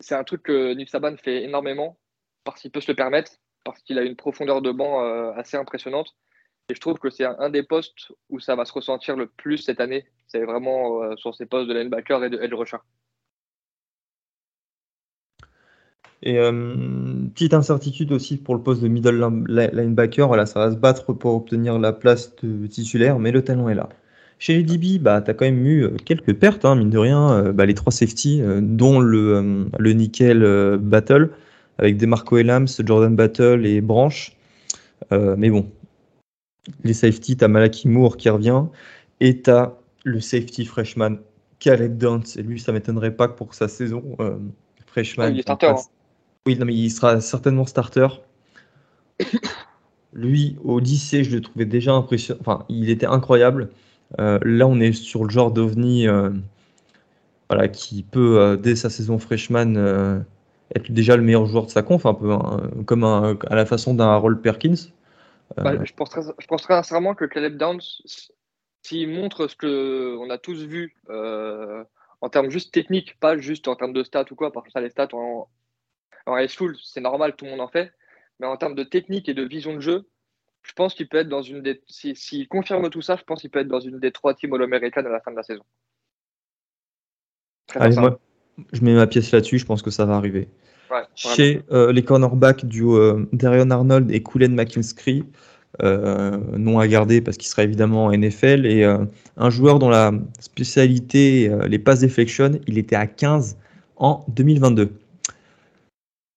[0.01, 1.99] C'est un truc que Nick Saban fait énormément
[2.45, 3.33] parce qu'il peut se le permettre,
[3.65, 5.01] parce qu'il a une profondeur de banc
[5.35, 6.15] assez impressionnante.
[6.69, 9.59] Et je trouve que c'est un, des postes où ça va se ressentir le plus
[9.59, 10.05] cette année.
[10.27, 12.77] C'est vraiment sur ces postes de linebacker et de edge rusher.
[16.23, 16.35] Et
[17.35, 20.27] petite incertitude aussi pour le poste de middle linebacker.
[20.27, 23.75] Voilà, ça va se battre pour obtenir la place de titulaire, mais le talent est
[23.75, 23.89] là.
[24.39, 26.99] Chez les DB, bah, tu as quand même eu euh, quelques pertes, hein, mine de
[26.99, 27.33] rien.
[27.33, 31.31] Euh, bah, les trois safety, euh, dont le, le nickel battle,
[31.79, 34.37] avec des Marco Elams, Jordan Battle et Branch.
[35.11, 35.71] mais bon,
[36.83, 38.65] les safety, tu as Malaki Moore qui revient,
[39.21, 41.19] et tu as le safety freshman
[41.59, 42.37] Caleb Dance.
[42.37, 44.17] Et lui, ça m'étonnerait pas que pour sa saison
[44.87, 45.31] freshman.
[45.31, 45.75] il est starter.
[46.47, 48.09] Oui, mais il sera certainement starter.
[50.13, 52.41] Lui, au lycée, je le trouvais déjà impressionnant.
[52.41, 53.71] Enfin, il était incroyable.
[54.19, 56.31] Euh, là, on est sur le genre d'ovni euh,
[57.49, 60.25] voilà, qui peut, euh, dès sa saison freshman,
[60.75, 63.95] être déjà le meilleur joueur de sa conf, un peu hein, comme à la façon
[63.95, 64.91] d'un Harold Perkins.
[65.57, 67.83] Bah, je, pense très, sincèrement que Caleb Downs,
[68.83, 73.93] s'il montre ce qu'on a tous vu en termes juste techniques, pas juste en termes
[73.93, 75.49] de stats ou quoi, parce que ça, les stats en,
[76.27, 76.51] en high
[76.83, 77.93] c'est normal, tout le monde en fait,
[78.41, 80.09] mais en termes de technique et de vision de jeu,
[80.65, 81.81] je pense qu'il peut être dans une des.
[81.87, 85.05] S'il confirme tout ça, je pense qu'il peut être dans une des trois teams All-American
[85.05, 85.63] à la fin de la saison.
[87.75, 88.19] Allez, moi,
[88.73, 90.49] je mets ma pièce là-dessus, je pense que ça va arriver.
[91.17, 95.25] Chez euh, les cornerbacks du euh, Darion Arnold et Koulen McKinstry,
[95.83, 100.13] euh, non à garder parce qu'il sera évidemment en NFL, et un joueur dont la
[100.39, 103.59] spécialité, les passes deflection, il était à 15
[103.97, 104.93] en 2022.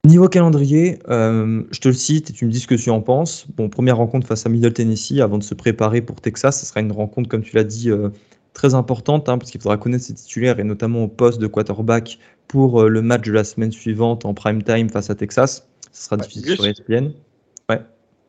[0.07, 3.01] Niveau calendrier, euh, je te le cite et tu me dis ce que tu en
[3.01, 3.45] penses.
[3.57, 6.61] Bon, première rencontre face à Middle Tennessee avant de se préparer pour Texas.
[6.61, 8.07] Ce sera une rencontre, comme tu l'as dit, euh,
[8.53, 12.19] très importante hein, parce qu'il faudra connaître ses titulaires et notamment au poste de quarterback
[12.47, 15.67] pour euh, le match de la semaine suivante en prime time face à Texas.
[15.91, 17.11] Ce sera difficile sur ESPN.
[17.69, 17.81] Ouais.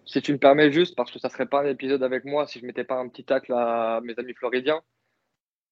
[0.04, 2.58] Si tu me permets juste, parce que ça serait pas un épisode avec moi si
[2.58, 4.80] je mettais pas un petit tacle à mes amis floridiens.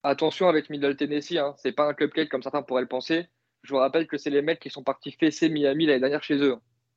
[0.05, 3.27] Attention avec Middle Tennessee, hein, c'est pas un cupcake comme certains pourraient le penser
[3.63, 6.37] je vous rappelle que c'est les mecs qui sont partis fesser Miami l'année dernière chez
[6.37, 6.57] eux.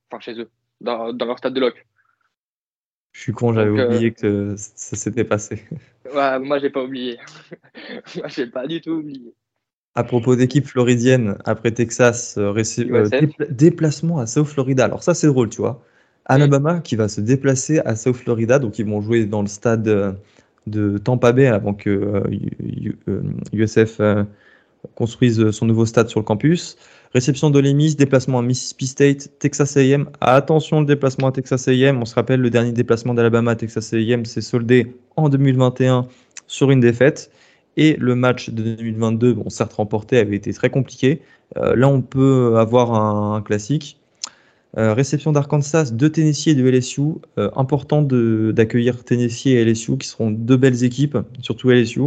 [0.10, 0.50] Enfin, chez eux,
[0.82, 1.86] dans, leur stade de loc.
[3.12, 5.63] Je suis con, j'avais oublié euh, que ça s'était passé.
[6.15, 7.19] Ouais, moi, j'ai pas oublié.
[8.15, 9.32] moi, j'ai pas du tout oublié.
[9.93, 13.10] À propos d'équipe floridienne, après Texas, euh, euh,
[13.52, 14.86] déplacement à South Florida.
[14.86, 15.84] Alors ça, c'est drôle, tu vois.
[16.26, 20.17] Alabama qui va se déplacer à South Florida, donc ils vont jouer dans le stade
[20.65, 22.24] de Tampa Bay avant que
[23.54, 24.02] USF
[24.96, 26.78] construisent son nouveau stade sur le campus.
[27.13, 30.10] Réception de l'EMIS, déplacement à Mississippi State, Texas A&M.
[30.22, 31.98] Attention, le déplacement à Texas A&M.
[32.00, 36.08] On se rappelle, le dernier déplacement d'Alabama à Texas A&M s'est soldé en 2021
[36.46, 37.32] sur une défaite.
[37.78, 41.22] Et le match de 2022, bon, certes remporté, avait été très compliqué.
[41.58, 43.98] Euh, là, on peut avoir un, classique.
[44.78, 47.02] Euh, réception d'Arkansas, de Tennessee et de LSU.
[47.39, 52.02] Euh, important d'accueillir Tennessee et LSU, qui seront deux belles équipes, surtout LSU.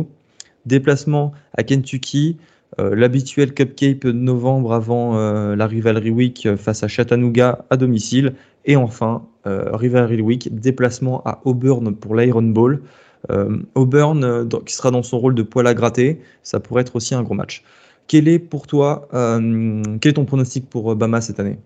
[0.65, 6.89] Déplacement à Kentucky, euh, l'habituel cupcake de novembre avant euh, la rivalry week face à
[6.89, 12.83] Chattanooga à domicile Et enfin, euh, Rivalry Week, déplacement à Auburn pour l'Iron Bowl.
[13.31, 16.97] Euh, Auburn, euh, qui sera dans son rôle de poil à gratter, ça pourrait être
[16.97, 17.63] aussi un gros match.
[18.09, 21.59] Quel est pour toi, euh, quel est ton pronostic pour euh, Bama cette année?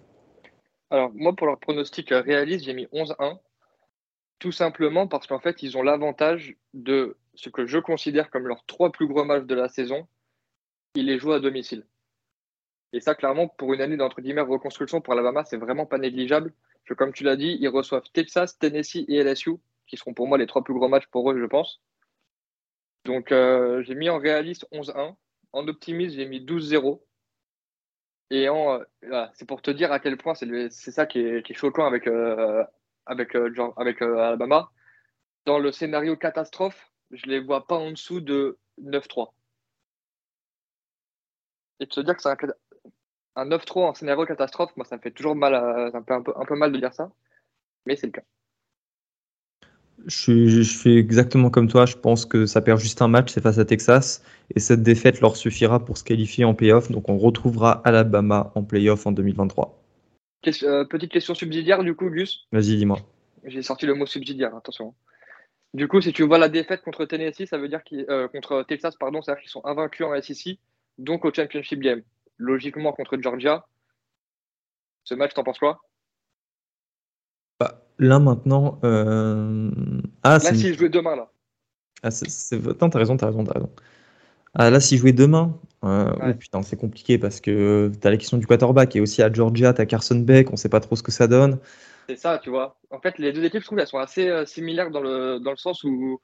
[0.90, 3.38] Alors, moi, pour leur pronostic euh, réaliste, j'ai mis 11-1.
[4.38, 8.64] Tout simplement parce qu'en fait, ils ont l'avantage de ce que je considère comme leurs
[8.66, 10.06] trois plus gros matchs de la saison.
[10.94, 11.84] Ils les jouent à domicile.
[12.92, 16.52] Et ça, clairement, pour une année d'entre guillemets reconstruction pour Alabama, c'est vraiment pas négligeable.
[16.96, 20.46] Comme tu l'as dit, ils reçoivent Texas, Tennessee et LSU, qui seront pour moi les
[20.46, 21.82] trois plus gros matchs pour eux, je pense.
[23.04, 25.16] Donc, euh, j'ai mis en réaliste 11-1.
[25.52, 27.02] En optimiste, j'ai mis 12-0.
[28.30, 31.52] Et en, euh, c'est pour te dire à quel point c'est ça qui est, qui
[31.52, 32.64] est choquant avec, euh,
[33.06, 34.70] avec, Alabama.
[35.44, 39.32] Dans le scénario catastrophe, je les vois pas en dessous de 9-3.
[41.80, 42.36] Et de se dire que c'est un,
[43.36, 46.14] un 9-3 en scénario catastrophe, moi ça me fait toujours mal, à- ça me fait
[46.14, 47.10] un peu, un peu mal de dire ça,
[47.86, 48.22] mais c'est le cas.
[50.06, 51.86] je, suis- je fais exactement comme toi.
[51.86, 54.22] Je pense que ça perd juste un match, c'est face à Texas.
[54.54, 56.90] Et cette défaite leur suffira pour se qualifier en playoff.
[56.90, 59.82] Donc on retrouvera Alabama en playoff en 2023.
[60.42, 62.46] Ques- euh, petite question subsidiaire du coup, Gus.
[62.52, 62.98] Vas-y, dis-moi.
[63.44, 64.94] J'ai sorti le mot subsidiaire, attention.
[65.74, 68.62] Du coup, si tu vois la défaite contre Tennessee, ça veut dire qu'ils, euh, contre
[68.62, 70.58] Texas, pardon, c'est-à-dire qu'ils sont invaincus en SEC,
[70.98, 72.02] donc au Championship Game.
[72.38, 73.66] Logiquement contre Georgia.
[75.04, 75.80] Ce match, t'en penses quoi?
[77.60, 78.78] Bah, là maintenant.
[78.84, 79.70] euh,
[80.22, 81.30] Ah, Là, s'ils jouaient demain, là.
[82.02, 82.26] Ah, c'est,
[82.60, 83.70] t'as raison, t'as raison, t'as raison.
[84.54, 86.32] Ah, là, si jouer demain, euh, Ouais.
[86.32, 89.72] oh, putain, c'est compliqué parce que t'as la question du quarterback et aussi à Georgia,
[89.74, 91.58] t'as Carson Beck, on sait pas trop ce que ça donne.
[92.08, 92.78] C'est ça, tu vois.
[92.90, 95.50] En fait, les deux équipes, je trouve, elles sont assez euh, similaires dans le, dans
[95.50, 96.20] le sens où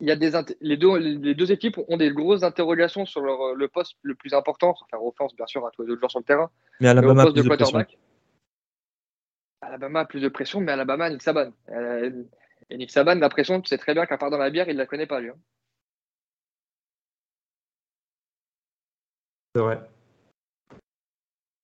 [0.00, 3.40] il y a des les, deux, les deux équipes ont des grosses interrogations sur leur,
[3.40, 6.00] euh, le poste le plus important, sans faire offense, bien sûr, à tous les autres
[6.00, 6.50] joueurs sur le terrain,
[6.80, 7.78] Mais mais au Alabama a poste de plus de pression.
[7.78, 7.98] quarterback.
[9.60, 11.52] Alabama a plus de pression, mais Alabama a Nick Saban.
[11.68, 12.24] Euh,
[12.70, 14.72] et Nick Saban, la pression, tu sais très bien qu'à part dans la bière, il
[14.74, 15.30] ne la connaît pas, lui.
[15.30, 15.36] hein.
[19.54, 19.80] C'est vrai.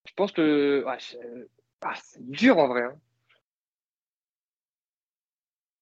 [0.07, 1.19] Je pense que ouais, c'est
[1.81, 2.83] ah, c'est dur en vrai.
[2.83, 3.01] hein.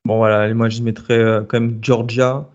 [0.06, 2.48] Bon, voilà, moi je mettrais euh, quand même Georgia,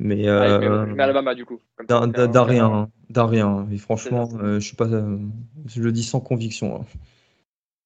[0.00, 1.60] mais euh, je mets Alabama, du coup.
[1.88, 3.68] Ça, d'un, rien, hein, d'un rien.
[3.70, 5.18] Et franchement, euh, je suis pas, euh,
[5.66, 6.80] je le dis sans conviction.
[6.80, 6.84] hein.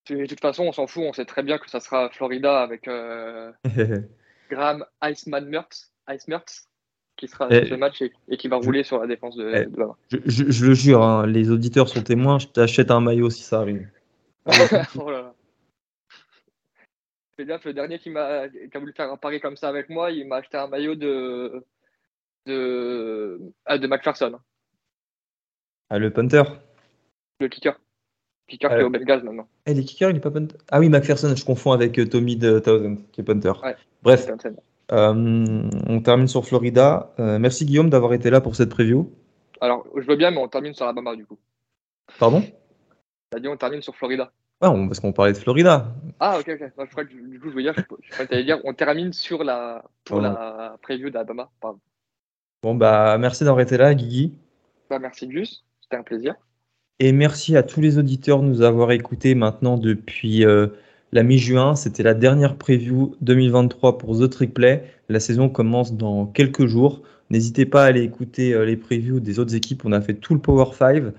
[0.08, 2.88] De toute façon, on s'en fout, on sait très bien que ça sera Florida avec
[2.88, 4.02] euh, hein.
[4.50, 6.66] Graham Iceman Mertz, Ice Mertz,
[7.16, 9.36] qui sera Eh, sur ce match et, et qui va je- rouler sur la défense
[9.36, 9.66] de, Eh.
[9.66, 13.28] de je, je- je le jure, hein, les auditeurs sont témoins, je t'achète un maillot
[13.28, 13.86] si ça arrive.
[14.46, 15.34] oh là là.
[17.44, 20.26] Le dernier qui m'a qui a voulu faire un pari comme ça avec moi, il
[20.26, 21.64] m'a acheté un maillot de
[22.46, 24.38] de, ah, de McPherson,
[25.90, 26.42] Ah, le punter.
[27.40, 27.78] le kicker.
[28.48, 29.48] Kicker qui Euh, est au Bengals maintenant.
[29.66, 30.56] Eh, les kickers, il est pas punter.
[30.70, 33.52] Ah oui, McPherson, je confonds avec euh, Tommy de Thousand, qui est punter.
[33.62, 33.76] Ouais.
[34.02, 34.26] Bref,
[34.92, 37.12] euh, on termine sur Florida.
[37.20, 39.12] Euh, merci Guillaume d'avoir été là pour cette preview.
[39.60, 41.38] Alors, je veux bien, mais on termine sur Alabama du coup.
[42.18, 42.42] Pardon?
[43.30, 44.32] T'as dit on termine sur Florida.
[44.60, 45.94] Ah, on- parce qu'on parlait de Florida.
[46.18, 46.60] Ah, ok, ok.
[46.76, 48.74] Non, je crois que du coup, je veux dire, je, crois que t'allais dire, on
[48.74, 51.50] termine sur la, pour la preview d'Alabama.
[52.62, 54.34] Bon, bah, merci été là, Guigui.
[54.90, 56.34] Bah, merci Gus, c'était un plaisir.
[56.98, 60.66] Et merci à tous les auditeurs de nous avoir écoutés maintenant depuis euh,
[61.12, 61.74] la mi-juin.
[61.74, 64.84] C'était la dernière preview 2023 pour The Trick Play.
[65.08, 67.02] La saison commence dans quelques jours.
[67.30, 69.86] N'hésitez pas à aller écouter euh, les previews des autres équipes.
[69.86, 71.12] On a fait tout le Power 5, euh,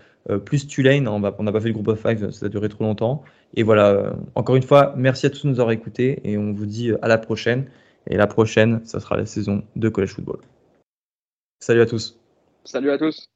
[0.46, 1.08] plus Tulane.
[1.08, 3.24] On n'a pas fait le groupe of 5, ça a duré trop longtemps.
[3.56, 6.22] Et voilà, euh, encore une fois, merci à tous de nous avoir écoutés.
[6.24, 7.70] Et on vous dit euh, à la prochaine.
[8.08, 10.40] Et la prochaine, ça sera la saison de College Football.
[11.60, 12.20] Salut à tous.
[12.64, 13.32] Salut à tous.